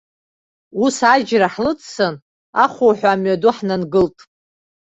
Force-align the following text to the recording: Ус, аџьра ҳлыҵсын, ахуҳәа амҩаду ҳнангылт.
Ус, 0.83 0.97
аџьра 1.13 1.47
ҳлыҵсын, 1.53 2.15
ахуҳәа 2.63 3.09
амҩаду 3.13 3.53
ҳнангылт. 3.57 4.17